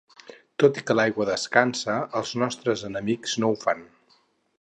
Tot 0.61 0.77
i 0.81 0.83
que 0.85 0.95
l'aigua 0.99 1.27
descansa, 1.29 1.97
els 2.21 2.31
nostres 2.45 2.85
enemics 2.91 3.37
no 3.45 3.53
ho 3.53 3.59
fan. 3.67 3.85